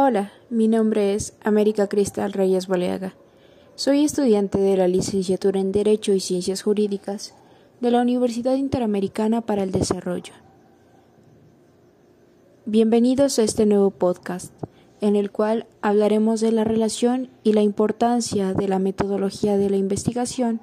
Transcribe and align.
Hola, 0.00 0.30
mi 0.48 0.68
nombre 0.68 1.14
es 1.14 1.36
América 1.42 1.88
Cristal 1.88 2.32
Reyes 2.32 2.68
Boleaga. 2.68 3.14
Soy 3.74 4.04
estudiante 4.04 4.56
de 4.56 4.76
la 4.76 4.86
licenciatura 4.86 5.58
en 5.58 5.72
Derecho 5.72 6.12
y 6.12 6.20
Ciencias 6.20 6.62
Jurídicas 6.62 7.34
de 7.80 7.90
la 7.90 8.00
Universidad 8.00 8.54
Interamericana 8.54 9.40
para 9.40 9.64
el 9.64 9.72
Desarrollo. 9.72 10.34
Bienvenidos 12.64 13.40
a 13.40 13.42
este 13.42 13.66
nuevo 13.66 13.90
podcast, 13.90 14.52
en 15.00 15.16
el 15.16 15.32
cual 15.32 15.66
hablaremos 15.82 16.40
de 16.40 16.52
la 16.52 16.62
relación 16.62 17.28
y 17.42 17.54
la 17.54 17.62
importancia 17.62 18.54
de 18.54 18.68
la 18.68 18.78
metodología 18.78 19.56
de 19.56 19.68
la 19.68 19.78
investigación 19.78 20.60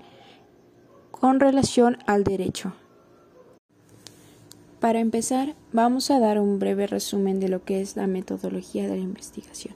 con 1.12 1.42
relación 1.42 1.98
al 2.08 2.24
derecho. 2.24 2.72
Para 4.86 5.00
empezar, 5.00 5.56
vamos 5.74 6.12
a 6.12 6.20
dar 6.20 6.40
un 6.40 6.60
breve 6.60 6.86
resumen 6.86 7.40
de 7.40 7.50
lo 7.50 7.66
que 7.66 7.82
es 7.82 7.96
la 7.96 8.06
metodología 8.06 8.84
de 8.84 8.98
la 8.98 9.02
investigación. 9.02 9.74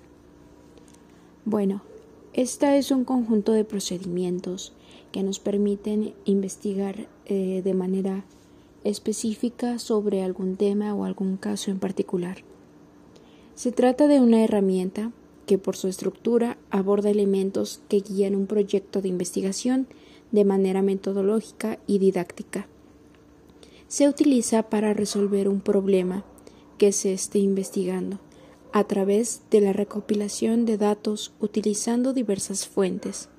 Bueno, 1.46 1.82
esta 2.34 2.78
es 2.78 2.92
un 2.92 3.06
conjunto 3.06 3.54
de 3.54 3.66
procedimientos 3.66 4.72
que 5.12 5.24
nos 5.24 5.40
permiten 5.40 6.14
investigar 6.26 7.08
eh, 7.26 7.64
de 7.64 7.74
manera 7.74 8.24
específica 8.84 9.80
sobre 9.80 10.22
algún 10.22 10.58
tema 10.58 10.94
o 10.94 11.06
algún 11.06 11.38
caso 11.38 11.72
en 11.72 11.80
particular. 11.80 12.44
Se 13.56 13.72
trata 13.72 14.06
de 14.06 14.20
una 14.20 14.44
herramienta 14.44 15.12
que 15.48 15.58
por 15.58 15.76
su 15.76 15.88
estructura 15.88 16.56
aborda 16.70 17.10
elementos 17.10 17.82
que 17.90 18.02
guían 18.02 18.36
un 18.36 18.46
proyecto 18.46 19.02
de 19.02 19.08
investigación 19.08 19.88
de 20.32 20.46
manera 20.46 20.84
metodológica 20.84 21.80
y 21.88 21.98
didáctica 21.98 22.68
se 23.90 24.08
utiliza 24.08 24.64
para 24.70 24.94
resolver 24.94 25.50
un 25.50 25.60
problema 25.60 26.24
que 26.78 26.92
se 26.92 27.12
esté 27.12 27.40
investigando 27.40 28.20
a 28.72 28.84
través 28.84 29.42
de 29.50 29.62
la 29.62 29.74
recopilación 29.74 30.66
de 30.66 30.78
datos 30.78 31.34
utilizando 31.40 32.14
diversas 32.14 32.68
fuentes. 32.68 33.30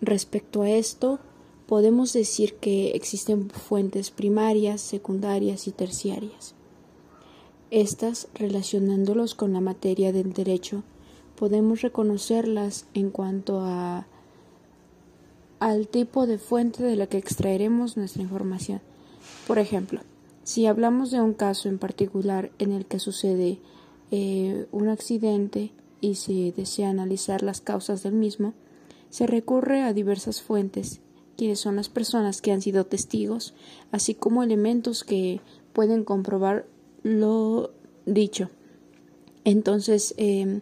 Respecto 0.00 0.62
a 0.62 0.70
esto, 0.70 1.18
podemos 1.66 2.12
decir 2.12 2.54
que 2.54 2.92
existen 2.92 3.50
fuentes 3.50 4.12
primarias, 4.12 4.80
secundarias 4.80 5.66
y 5.66 5.72
terciarias. 5.72 6.54
Estas, 7.72 8.28
relacionándolos 8.34 9.34
con 9.34 9.52
la 9.52 9.60
materia 9.60 10.12
del 10.12 10.32
derecho, 10.32 10.84
podemos 11.34 11.82
reconocerlas 11.82 12.86
en 12.94 13.10
cuanto 13.10 13.60
a 13.60 14.06
al 15.58 15.88
tipo 15.88 16.26
de 16.26 16.38
fuente 16.38 16.82
de 16.82 16.96
la 16.96 17.06
que 17.06 17.18
extraeremos 17.18 17.96
nuestra 17.96 18.22
información. 18.22 18.80
Por 19.46 19.58
ejemplo, 19.58 20.00
si 20.44 20.66
hablamos 20.66 21.10
de 21.10 21.20
un 21.20 21.34
caso 21.34 21.68
en 21.68 21.78
particular 21.78 22.50
en 22.58 22.72
el 22.72 22.86
que 22.86 22.98
sucede 22.98 23.58
eh, 24.10 24.66
un 24.70 24.88
accidente 24.88 25.72
y 26.00 26.16
se 26.16 26.52
desea 26.56 26.90
analizar 26.90 27.42
las 27.42 27.60
causas 27.60 28.02
del 28.02 28.14
mismo, 28.14 28.54
se 29.10 29.26
recurre 29.26 29.82
a 29.82 29.92
diversas 29.92 30.42
fuentes, 30.42 31.00
quienes 31.36 31.60
son 31.60 31.76
las 31.76 31.88
personas 31.88 32.42
que 32.42 32.52
han 32.52 32.62
sido 32.62 32.86
testigos, 32.86 33.54
así 33.92 34.14
como 34.14 34.42
elementos 34.42 35.04
que 35.04 35.40
pueden 35.72 36.04
comprobar 36.04 36.66
lo 37.02 37.72
dicho. 38.04 38.50
Entonces, 39.44 40.14
eh, 40.16 40.60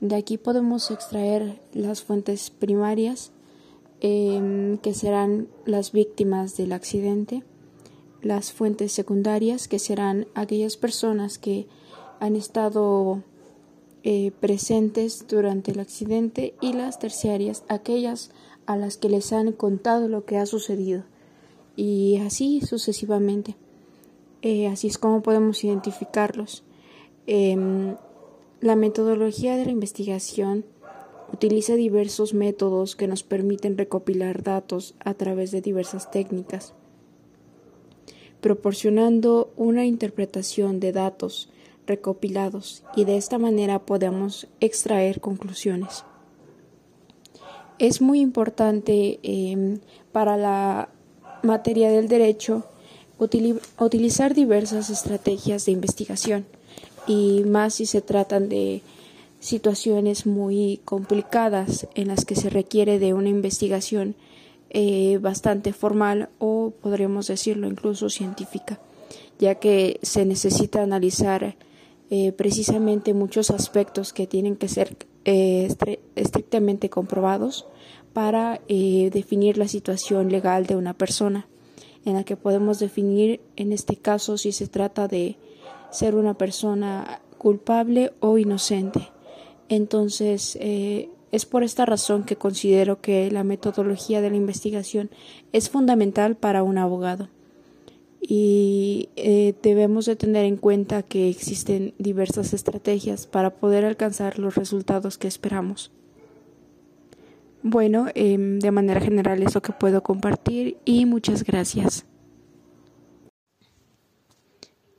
de 0.00 0.16
aquí 0.16 0.38
podemos 0.38 0.90
extraer 0.90 1.60
las 1.72 2.02
fuentes 2.02 2.50
primarias 2.50 3.30
Em, 4.06 4.76
que 4.76 4.92
serán 4.92 5.48
las 5.64 5.92
víctimas 5.92 6.58
del 6.58 6.74
accidente, 6.74 7.42
las 8.20 8.52
fuentes 8.52 8.92
secundarias, 8.92 9.66
que 9.66 9.78
serán 9.78 10.26
aquellas 10.34 10.76
personas 10.76 11.38
que 11.38 11.66
han 12.20 12.36
estado 12.36 13.22
eh, 14.02 14.30
presentes 14.40 15.26
durante 15.26 15.70
el 15.70 15.80
accidente, 15.80 16.52
y 16.60 16.74
las 16.74 16.98
terciarias, 16.98 17.64
aquellas 17.68 18.30
a 18.66 18.76
las 18.76 18.98
que 18.98 19.08
les 19.08 19.32
han 19.32 19.52
contado 19.52 20.06
lo 20.06 20.26
que 20.26 20.36
ha 20.36 20.44
sucedido, 20.44 21.04
y 21.74 22.18
así 22.18 22.60
sucesivamente. 22.60 23.56
Eh, 24.42 24.66
así 24.66 24.88
es 24.88 24.98
como 24.98 25.22
podemos 25.22 25.64
identificarlos. 25.64 26.62
Em, 27.26 27.96
la 28.60 28.76
metodología 28.76 29.56
de 29.56 29.64
la 29.64 29.72
investigación 29.72 30.66
Utiliza 31.34 31.74
diversos 31.74 32.32
métodos 32.32 32.94
que 32.94 33.08
nos 33.08 33.24
permiten 33.24 33.76
recopilar 33.76 34.44
datos 34.44 34.94
a 35.00 35.14
través 35.14 35.50
de 35.50 35.60
diversas 35.60 36.08
técnicas, 36.12 36.74
proporcionando 38.40 39.52
una 39.56 39.84
interpretación 39.84 40.78
de 40.78 40.92
datos 40.92 41.48
recopilados 41.88 42.84
y 42.94 43.04
de 43.04 43.16
esta 43.16 43.38
manera 43.38 43.80
podemos 43.80 44.46
extraer 44.60 45.20
conclusiones. 45.20 46.04
Es 47.80 48.00
muy 48.00 48.20
importante 48.20 49.18
em, 49.24 49.80
para 50.12 50.36
la 50.36 50.88
materia 51.42 51.90
del 51.90 52.06
derecho 52.06 52.62
utilizar 53.18 54.34
diversas 54.34 54.88
estrategias 54.88 55.66
de 55.66 55.72
investigación 55.72 56.46
y 57.08 57.42
más 57.44 57.74
si 57.74 57.86
se 57.86 58.02
tratan 58.02 58.48
de 58.48 58.82
situaciones 59.44 60.24
muy 60.24 60.80
complicadas 60.86 61.86
en 61.94 62.08
las 62.08 62.24
que 62.24 62.34
se 62.34 62.48
requiere 62.48 62.98
de 62.98 63.12
una 63.12 63.28
investigación 63.28 64.16
eh, 64.70 65.18
bastante 65.20 65.74
formal 65.74 66.30
o 66.38 66.72
podríamos 66.80 67.26
decirlo 67.26 67.68
incluso 67.68 68.08
científica, 68.08 68.80
ya 69.38 69.56
que 69.56 70.00
se 70.00 70.24
necesita 70.24 70.82
analizar 70.82 71.56
eh, 72.08 72.32
precisamente 72.32 73.12
muchos 73.12 73.50
aspectos 73.50 74.14
que 74.14 74.26
tienen 74.26 74.56
que 74.56 74.68
ser 74.68 74.96
eh, 75.26 75.68
estrictamente 76.16 76.88
comprobados 76.88 77.66
para 78.14 78.62
definir 78.66 79.58
la 79.58 79.68
situación 79.68 80.30
legal 80.30 80.64
de 80.64 80.76
una 80.76 80.94
persona, 80.94 81.48
en 82.06 82.14
la 82.14 82.24
que 82.24 82.36
podemos 82.36 82.78
definir 82.78 83.42
en 83.56 83.72
este 83.72 83.96
caso 83.96 84.38
si 84.38 84.52
se 84.52 84.68
trata 84.68 85.06
de 85.06 85.36
ser 85.90 86.14
una 86.14 86.32
persona 86.32 87.20
culpable 87.36 88.12
o 88.20 88.38
inocente. 88.38 89.13
Entonces, 89.68 90.56
eh, 90.60 91.08
es 91.32 91.46
por 91.46 91.64
esta 91.64 91.84
razón 91.84 92.24
que 92.24 92.36
considero 92.36 93.00
que 93.00 93.30
la 93.30 93.44
metodología 93.44 94.20
de 94.20 94.30
la 94.30 94.36
investigación 94.36 95.10
es 95.52 95.68
fundamental 95.68 96.36
para 96.36 96.62
un 96.62 96.78
abogado. 96.78 97.28
Y 98.20 99.08
eh, 99.16 99.54
debemos 99.62 100.06
de 100.06 100.16
tener 100.16 100.44
en 100.44 100.56
cuenta 100.56 101.02
que 101.02 101.28
existen 101.28 101.92
diversas 101.98 102.54
estrategias 102.54 103.26
para 103.26 103.50
poder 103.50 103.84
alcanzar 103.84 104.38
los 104.38 104.54
resultados 104.54 105.18
que 105.18 105.28
esperamos. 105.28 105.90
Bueno, 107.62 108.06
em, 108.14 108.58
de 108.58 108.70
manera 108.70 109.00
general 109.00 109.42
es 109.42 109.54
lo 109.54 109.62
que 109.62 109.72
puedo 109.72 110.02
compartir 110.02 110.76
y 110.84 111.06
muchas 111.06 111.42
gracias. 111.44 112.06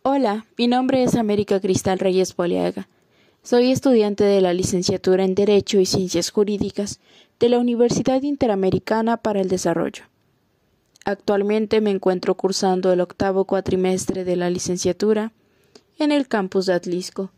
Hola, 0.02 0.46
mi 0.58 0.68
nombre 0.68 1.04
es 1.04 1.16
América 1.16 1.59
Cristal 1.59 2.00
Reyes 2.00 2.34
Poliaga. 2.34 2.88
Soy 3.45 3.72
estudiante 3.72 4.23
de 4.23 4.41
la 4.41 4.53
licenciatura 4.53 5.23
en 5.23 5.35
Derecho 5.35 5.79
y 5.79 5.85
Ciencias 5.85 6.31
Jurídicas 6.31 7.00
de 7.39 7.47
la 7.47 7.59
Universidad 7.59 8.23
Interamericana 8.23 9.17
para 9.17 9.39
el 9.39 9.50
Desarrollo. 9.50 10.06
Actualmente 11.06 11.79
me 11.79 11.91
encuentro 11.91 12.33
cursando 12.33 12.91
el 12.91 13.01
octavo 13.01 13.45
cuatrimestre 13.45 14.23
de 14.23 14.35
la 14.35 14.50
licenciatura 14.50 15.31
en 16.00 16.11
el 16.11 16.28
campus 16.28 16.66
de 16.66 16.73
Atlisco. 16.73 17.29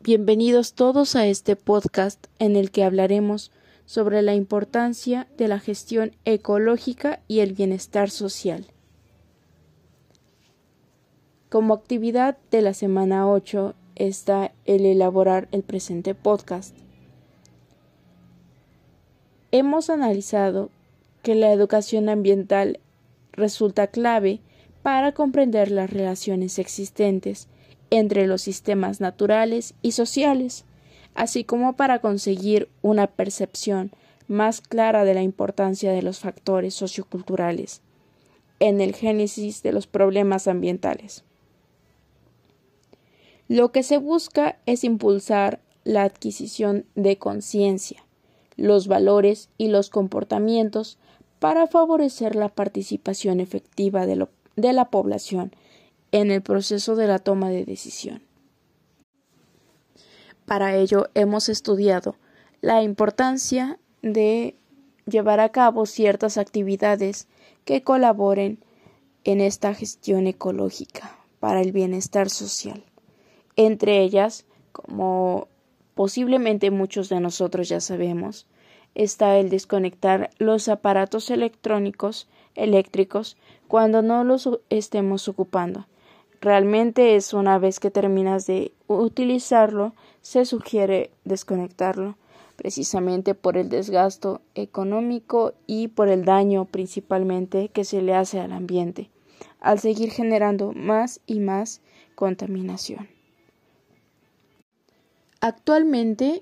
Bienvenidos 0.00 0.72
todos 0.72 1.14
a 1.14 1.26
este 1.26 1.54
podcast 1.54 2.28
en 2.38 2.56
el 2.56 2.70
que 2.70 2.84
hablaremos 2.84 3.52
sobre 3.84 4.22
la 4.22 4.34
importancia 4.34 5.28
de 5.36 5.48
la 5.48 5.60
gestión 5.60 6.16
ecológica 6.24 7.20
y 7.28 7.40
el 7.40 7.52
bienestar 7.52 8.08
social. 8.08 8.64
Como 11.50 11.74
actividad 11.74 12.38
de 12.50 12.62
la 12.62 12.72
semana 12.72 13.28
8 13.30 13.74
está 13.96 14.52
el 14.64 14.86
elaborar 14.86 15.48
el 15.52 15.62
presente 15.62 16.14
podcast. 16.14 16.76
Hemos 19.50 19.90
analizado 19.90 20.70
que 21.22 21.34
la 21.34 21.52
educación 21.52 22.08
ambiental 22.08 22.80
resulta 23.32 23.86
clave 23.86 24.40
para 24.82 25.12
comprender 25.12 25.70
las 25.70 25.90
relaciones 25.90 26.58
existentes 26.58 27.48
entre 27.90 28.26
los 28.26 28.42
sistemas 28.42 29.00
naturales 29.00 29.74
y 29.82 29.92
sociales, 29.92 30.64
así 31.14 31.44
como 31.44 31.74
para 31.74 32.00
conseguir 32.00 32.68
una 32.80 33.06
percepción 33.06 33.92
más 34.28 34.60
clara 34.60 35.04
de 35.04 35.14
la 35.14 35.22
importancia 35.22 35.92
de 35.92 36.02
los 36.02 36.20
factores 36.20 36.74
socioculturales 36.74 37.82
en 38.60 38.80
el 38.80 38.94
génesis 38.94 39.62
de 39.62 39.72
los 39.72 39.86
problemas 39.86 40.48
ambientales. 40.48 41.24
Lo 43.52 43.70
que 43.70 43.82
se 43.82 43.98
busca 43.98 44.56
es 44.64 44.82
impulsar 44.82 45.60
la 45.84 46.04
adquisición 46.04 46.86
de 46.94 47.18
conciencia, 47.18 48.02
los 48.56 48.88
valores 48.88 49.50
y 49.58 49.68
los 49.68 49.90
comportamientos 49.90 50.96
para 51.38 51.66
favorecer 51.66 52.34
la 52.34 52.48
participación 52.48 53.40
efectiva 53.40 54.06
de, 54.06 54.26
la 54.72 54.84
población 54.86 55.54
en 56.12 56.30
el 56.30 56.40
proceso 56.40 56.96
de 56.96 57.06
la 57.06 57.18
toma 57.18 57.50
de 57.50 57.66
decisión. 57.66 58.22
Para 60.46 60.74
ello 60.74 61.10
hemos 61.12 61.50
estudiado 61.50 62.16
la 62.62 62.82
importancia 62.82 63.78
de 64.00 64.56
llevar 65.04 65.40
a 65.40 65.50
cabo 65.50 65.84
ciertas 65.84 66.38
actividades 66.38 67.28
que 67.66 67.82
colaboren 67.82 68.64
en 69.24 69.42
esta 69.42 69.74
gestión 69.74 70.26
ecológica 70.26 71.18
para 71.38 71.60
el 71.60 71.72
bienestar 71.72 72.30
social. 72.30 72.82
Entre 73.56 74.00
ellas, 74.02 74.46
como 74.72 75.48
posiblemente 75.94 76.70
muchos 76.70 77.08
de 77.08 77.20
nosotros 77.20 77.68
ya 77.68 77.80
sabemos, 77.80 78.46
está 78.94 79.38
el 79.38 79.50
desconectar 79.50 80.30
los 80.38 80.68
aparatos 80.68 81.30
electrónicos 81.30 82.28
eléctricos 82.54 83.36
cuando 83.68 84.02
no 84.02 84.24
los 84.24 84.48
estemos 84.70 85.28
ocupando. 85.28 85.86
Realmente 86.40 87.14
es 87.14 87.34
una 87.34 87.58
vez 87.58 87.78
que 87.78 87.90
terminas 87.90 88.46
de 88.46 88.72
utilizarlo, 88.88 89.94
se 90.22 90.44
sugiere 90.44 91.10
desconectarlo, 91.24 92.16
precisamente 92.56 93.34
por 93.34 93.56
el 93.56 93.68
desgasto 93.68 94.40
económico 94.54 95.52
y 95.66 95.88
por 95.88 96.08
el 96.08 96.24
daño 96.24 96.64
principalmente 96.64 97.68
que 97.68 97.84
se 97.84 98.02
le 98.02 98.14
hace 98.14 98.40
al 98.40 98.52
ambiente, 98.52 99.08
al 99.60 99.78
seguir 99.78 100.10
generando 100.10 100.72
más 100.72 101.20
y 101.26 101.40
más 101.40 101.80
contaminación. 102.14 103.11
Actualmente 105.44 106.40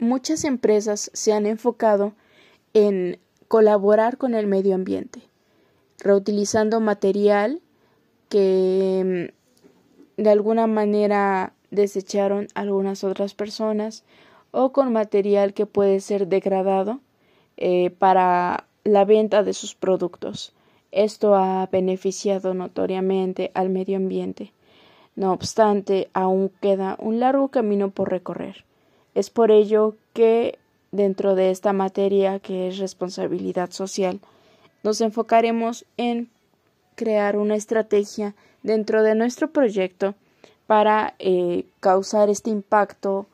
muchas 0.00 0.42
empresas 0.42 1.08
se 1.14 1.32
han 1.32 1.46
enfocado 1.46 2.14
en 2.74 3.20
colaborar 3.46 4.18
con 4.18 4.34
el 4.34 4.48
medio 4.48 4.74
ambiente, 4.74 5.22
reutilizando 6.00 6.80
material 6.80 7.60
que 8.28 9.30
mm, 10.18 10.20
de 10.20 10.30
alguna 10.30 10.66
manera 10.66 11.52
desecharon 11.70 12.48
algunas 12.54 13.04
otras 13.04 13.34
personas 13.34 14.02
o 14.50 14.72
con 14.72 14.92
material 14.92 15.54
que 15.54 15.66
puede 15.66 16.00
ser 16.00 16.26
degradado 16.26 16.98
eh, 17.56 17.90
para 17.90 18.66
la 18.82 19.04
venta 19.04 19.44
de 19.44 19.52
sus 19.52 19.76
productos. 19.76 20.52
Esto 20.90 21.36
ha 21.36 21.68
beneficiado 21.70 22.52
notoriamente 22.52 23.52
al 23.54 23.68
medio 23.68 23.96
ambiente. 23.96 24.52
No 25.18 25.32
obstante, 25.32 26.10
aún 26.12 26.48
queda 26.62 26.94
un 27.00 27.18
largo 27.18 27.48
camino 27.48 27.90
por 27.90 28.08
recorrer. 28.08 28.64
Es 29.16 29.30
por 29.30 29.50
ello 29.50 29.96
que 30.12 30.60
dentro 30.92 31.34
de 31.34 31.50
esta 31.50 31.72
materia 31.72 32.38
que 32.38 32.68
es 32.68 32.78
responsabilidad 32.78 33.72
social, 33.72 34.20
nos 34.84 35.00
enfocaremos 35.00 35.84
en 35.96 36.30
crear 36.94 37.36
una 37.36 37.56
estrategia 37.56 38.36
dentro 38.62 39.02
de 39.02 39.16
nuestro 39.16 39.50
proyecto 39.50 40.14
para 40.68 41.16
eh, 41.18 41.64
causar 41.80 42.30
este 42.30 42.50
impacto 42.50 43.26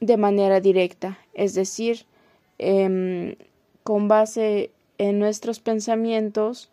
de 0.00 0.16
manera 0.16 0.58
directa, 0.58 1.18
es 1.34 1.54
decir, 1.54 2.04
em, 2.58 3.36
con 3.84 4.08
base 4.08 4.72
en 4.98 5.20
nuestros 5.20 5.60
pensamientos 5.60 6.72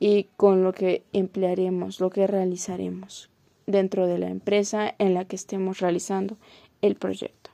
y 0.00 0.24
con 0.36 0.64
lo 0.64 0.72
que 0.72 1.04
emplearemos, 1.12 2.00
lo 2.00 2.10
que 2.10 2.26
realizaremos 2.26 3.30
dentro 3.66 4.08
de 4.08 4.18
la 4.18 4.28
empresa 4.28 4.94
en 4.98 5.14
la 5.14 5.26
que 5.26 5.36
estemos 5.36 5.78
realizando 5.78 6.36
el 6.82 6.96
proyecto. 6.96 7.50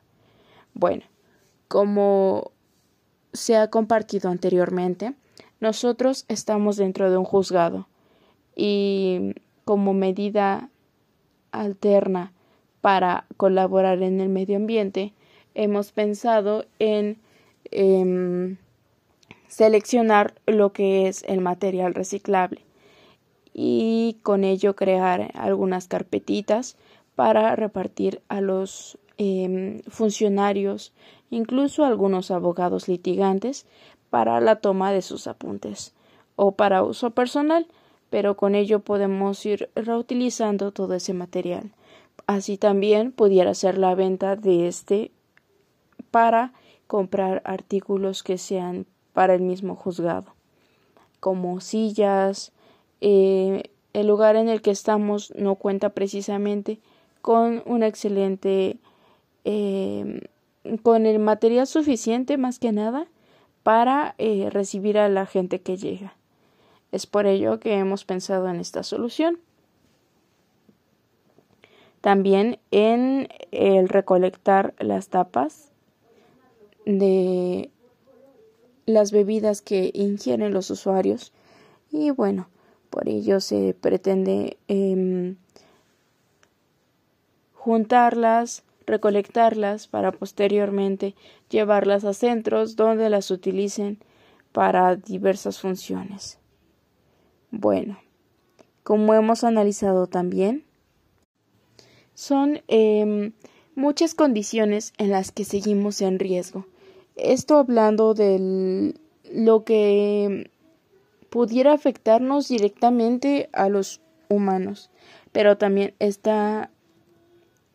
Bueno, 0.72 1.02
como 1.69 2.52
se 3.32 3.56
ha 3.56 3.69
compartido 3.69 4.31
anteriormente, 4.31 5.12
nosotros 5.60 6.25
estamos 6.28 6.76
dentro 6.76 7.10
de 7.10 7.19
un 7.19 7.25
juzgado 7.25 7.88
y 8.54 9.34
como 9.64 9.92
medida 9.92 10.70
alterna 11.50 12.32
para 12.81 13.26
colaborar 13.37 14.02
en 14.02 14.20
el 14.20 14.28
medio 14.28 14.56
ambiente, 14.56 15.12
hemos 15.54 15.90
pensado 15.90 16.64
en 16.78 17.19
em, 17.72 18.58
seleccionar 19.48 20.34
lo 20.46 20.72
que 20.72 21.08
es 21.08 21.22
el 21.25 21.40
material 21.40 21.94
reciclable 21.94 22.60
y 23.52 24.19
con 24.22 24.44
ello 24.44 24.76
crear 24.76 25.31
algunas 25.34 25.88
carpetitas 25.88 26.76
para 27.14 27.56
repartir 27.56 28.20
a 28.28 28.43
los 28.43 28.98
em, 29.16 29.81
funcionarios, 29.88 30.93
incluso 31.31 31.84
algunos 31.84 32.31
abogados 32.31 32.87
litigantes, 32.87 33.66
para 34.10 34.40
la 34.40 34.56
toma 34.56 34.93
de 34.93 35.02
sus 35.02 35.26
apuntes 35.26 35.94
o 36.37 36.52
para 36.52 36.82
uso 36.82 37.10
personal, 37.10 37.66
pero 38.10 38.37
con 38.37 38.54
ello 38.54 38.81
podemos 38.81 39.44
ir 39.46 39.70
reutilizando 39.75 40.70
todo 40.70 40.94
ese 40.94 41.14
material. 41.14 41.72
Así 42.26 42.58
también 42.58 43.10
pudiera 43.12 43.54
ser 43.54 43.78
la 43.78 43.94
venta 43.94 44.37
de 44.37 44.69
este 44.69 45.10
para 46.10 46.52
comprar 46.87 47.42
artículos 47.44 48.22
que 48.22 48.38
sean 48.38 48.87
para 49.16 49.32
el 49.32 49.40
mismo 49.40 49.76
juzgado, 49.76 50.34
como 51.20 51.62
sillas. 51.62 52.52
Eh, 53.00 53.62
el 53.94 54.06
lugar 54.06 54.36
en 54.36 54.50
el 54.50 54.60
que 54.60 54.70
estamos 54.70 55.32
no 55.36 55.54
cuenta 55.54 55.88
precisamente 55.88 56.80
con 57.22 57.62
un 57.64 57.82
excelente 57.82 58.76
eh, 59.46 60.20
con 60.82 61.06
el 61.06 61.18
material 61.18 61.66
suficiente 61.66 62.36
más 62.36 62.58
que 62.58 62.72
nada 62.72 63.06
para 63.62 64.14
eh, 64.18 64.50
recibir 64.50 64.98
a 64.98 65.08
la 65.08 65.24
gente 65.24 65.62
que 65.62 65.78
llega. 65.78 66.12
Es 66.92 67.06
por 67.06 67.24
ello 67.24 67.58
que 67.58 67.78
hemos 67.78 68.04
pensado 68.04 68.50
en 68.50 68.60
esta 68.60 68.82
solución. 68.82 69.38
También 72.02 72.58
en 72.70 73.28
el 73.50 73.88
recolectar 73.88 74.74
las 74.78 75.08
tapas 75.08 75.72
de 76.84 77.70
las 78.87 79.11
bebidas 79.12 79.62
que 79.62 79.91
ingieren 79.94 80.55
los 80.55 80.71
usuarios 80.71 81.33
y 81.91 82.11
bueno, 82.11 82.49
por 82.91 83.09
ello 83.09 83.41
se 83.41 83.75
pretende 83.75 84.56
em, 84.69 85.37
juntarlas, 87.53 88.62
recolectarlas 88.87 89.88
para 89.88 90.12
posteriormente 90.12 91.15
llevarlas 91.50 92.05
a 92.05 92.15
centros 92.15 92.77
donde 92.77 93.11
las 93.11 93.31
utilicen 93.31 93.99
para 94.53 94.97
diversas 94.97 95.61
funciones. 95.61 96.38
Bueno, 97.50 97.99
como 98.83 99.15
hemos 99.15 99.43
analizado 99.43 100.06
también, 100.06 100.64
son 102.14 102.62
em, 102.69 103.33
muchas 103.75 104.14
condiciones 104.14 104.93
en 104.97 105.11
las 105.11 105.33
que 105.33 105.45
seguimos 105.45 106.00
en 106.00 106.19
riesgo. 106.19 106.66
Esto 107.16 107.58
hablando 107.58 108.14
de 108.14 108.94
lo 109.32 109.64
que 109.64 110.50
pudiera 111.30 111.73
afectarnos 111.73 112.49
directamente 112.49 113.49
a 113.52 113.68
los 113.68 114.00
humanos, 114.28 114.90
pero 115.32 115.56
también 115.56 115.94
está 115.99 116.70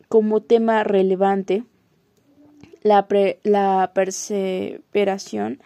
como 0.08 0.42
tema 0.42 0.84
relevante 0.84 1.64
la, 2.82 3.06
la 3.42 3.90
perseveración, 3.94 5.60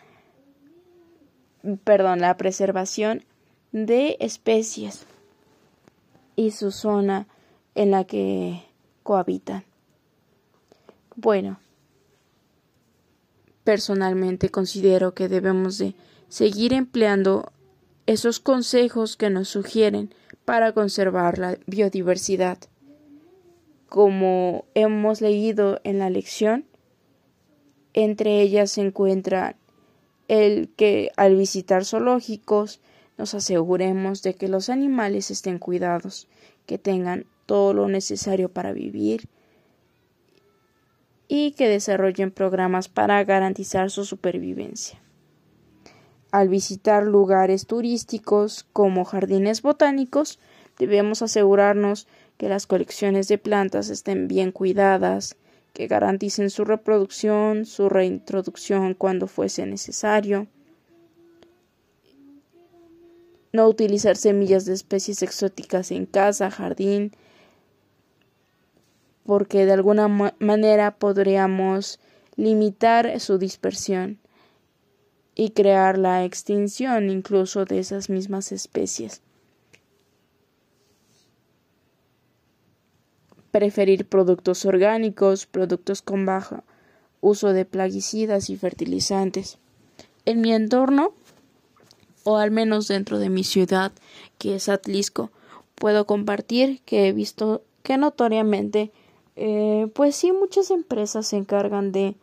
perdón, 1.85 2.21
la 2.21 2.37
preservación 2.37 3.25
de 3.73 4.17
especies 4.21 5.07
y 6.35 6.53
su 6.53 6.71
zona 6.71 7.27
en 7.75 7.91
la 7.91 8.05
que 8.05 8.63
cohabitan. 9.03 9.65
Bueno, 11.15 11.59
personalmente 13.67 14.49
considero 14.49 15.13
que 15.13 15.29
debemos 15.29 15.77
de 15.77 15.97
seguir 16.29 16.73
empleando 16.73 17.53
esos 18.07 18.39
consejos 18.39 19.17
que 19.17 19.29
nos 19.29 19.49
sugieren 19.49 20.15
para 20.45 20.71
conservar 20.71 21.39
la 21.39 21.59
biodiversidad. 21.67 22.59
Como 23.89 24.67
hemos 24.75 25.21
leído 25.21 25.81
en 25.83 25.99
la 25.99 26.11
lección, 26.11 26.65
entre 27.93 28.41
ellas 28.41 28.71
se 28.71 28.83
encuentra 28.83 29.57
el 30.29 30.69
que 30.77 31.11
al 31.17 31.35
visitar 31.35 31.85
zoológicos 31.85 32.79
nos 33.19 33.35
aseguremos 33.35 34.23
de 34.23 34.35
que 34.35 34.47
los 34.47 34.69
animales 34.69 35.33
estén 35.33 35.59
cuidados, 35.59 36.29
que 36.67 36.79
tengan 36.79 37.27
todo 37.47 37.75
lo 37.75 37.89
necesario 37.89 38.49
para 38.49 38.73
vivir 38.73 39.29
y 41.29 41.53
que 41.53 41.69
desarrollen 41.69 42.31
programas 42.31 42.89
para 42.89 43.23
garantizar 43.25 43.91
su 43.91 44.05
supervivencia. 44.05 45.01
Al 46.31 46.49
visitar 46.49 47.05
lugares 47.05 47.67
turísticos 47.67 48.67
como 48.73 49.05
jardines 49.05 49.63
botánicos, 49.63 50.39
debemos 50.79 51.23
asegurarnos 51.23 52.07
que 52.37 52.49
las 52.49 52.67
colecciones 52.67 53.29
de 53.29 53.39
plantas 53.39 53.89
estén 53.89 54.29
bien 54.29 54.53
cuidadas, 54.53 55.37
que 55.73 55.87
garanticen 55.87 56.51
su 56.51 56.65
reproducción, 56.65 57.65
su 57.67 57.89
reintroducción 57.89 58.95
cuando 58.95 59.27
fuese 59.27 59.67
necesario, 59.67 60.47
no 63.57 63.67
utilizar 63.67 64.17
semillas 64.17 64.67
de 64.67 64.75
especies 64.75 65.23
exóticas 65.23 65.91
en 65.91 66.07
casa, 66.07 66.51
jardín, 66.51 67.13
porque 69.27 69.67
de 69.67 69.73
alguna 69.73 70.09
manera 70.39 70.97
podríamos 70.97 71.99
limitar 72.37 73.19
su 73.19 73.39
dispersión 73.39 74.19
y 75.35 75.51
crear 75.51 75.99
la 75.99 76.25
extinción 76.25 77.11
incluso 77.11 77.65
de 77.65 77.81
esas 77.81 78.09
mismas 78.09 78.53
especies. 78.53 79.21
Preferir 83.51 84.07
productos 84.07 84.65
orgánicos, 84.65 85.47
productos 85.47 86.03
con 86.03 86.25
bajo 86.25 86.63
uso 87.21 87.53
de 87.53 87.65
plaguicidas 87.65 88.51
y 88.51 88.57
fertilizantes. 88.57 89.59
En 90.25 90.41
mi 90.41 90.53
entorno, 90.53 91.15
o 92.23 92.37
al 92.37 92.51
menos 92.51 92.87
dentro 92.87 93.19
de 93.19 93.31
mi 93.31 93.43
ciudad, 93.43 93.93
que 94.39 94.55
es 94.57 94.69
Atlisco, 94.69 95.31
puedo 95.75 96.07
compartir 96.07 96.81
que 96.85 97.09
he 97.09 97.13
visto 97.13 97.65
que 97.83 97.97
notoriamente 97.97 98.93
eh, 99.37 99.91
pues 99.95 100.17
sí, 100.17 100.33
muchas 100.33 100.71
empresas 100.71 101.27
se 101.27 101.37
encargan 101.37 101.93
de 101.93 102.17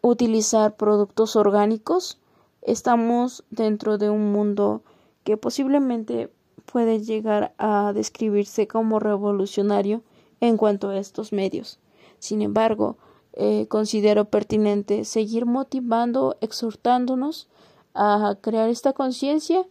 utilizar 0.00 0.76
productos 0.76 1.36
orgánicos. 1.36 2.18
Estamos 2.60 3.44
dentro 3.50 3.98
de 3.98 4.10
un 4.10 4.32
mundo 4.32 4.82
que 5.22 5.36
posiblemente 5.36 6.30
puede 6.66 7.00
llegar 7.00 7.54
a 7.58 7.92
describirse 7.92 8.66
como 8.66 8.98
revolucionario 8.98 10.02
en 10.40 10.56
cuanto 10.56 10.88
a 10.88 10.98
estos 10.98 11.32
medios. 11.32 11.78
Sin 12.18 12.42
embargo, 12.42 12.96
eh, 13.34 13.66
considero 13.68 14.24
pertinente 14.26 15.04
seguir 15.04 15.46
motivando, 15.46 16.36
exhortándonos 16.40 17.48
a 17.94 18.36
crear 18.40 18.68
esta 18.68 18.92
conciencia 18.92 19.66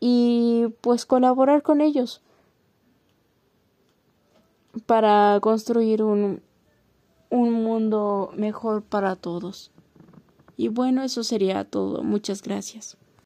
y 0.00 0.66
pues 0.80 1.06
colaborar 1.06 1.62
con 1.62 1.80
ellos 1.80 2.22
para 4.86 5.38
construir 5.40 6.02
un, 6.02 6.42
un 7.30 7.52
mundo 7.52 8.30
mejor 8.36 8.82
para 8.82 9.16
todos. 9.16 9.70
Y 10.56 10.68
bueno, 10.68 11.02
eso 11.02 11.24
sería 11.24 11.64
todo. 11.64 12.02
Muchas 12.02 12.42
gracias. 12.42 12.98